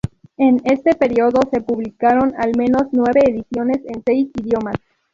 En 0.37 0.59
este 0.65 0.95
periodo 0.95 1.41
se 1.51 1.61
publicaron 1.61 2.33
al 2.39 2.57
menos 2.57 2.87
nueve 2.91 3.19
ediciones 3.23 3.81
en 3.85 4.01
seis 4.03 4.29
idiomas. 4.33 4.73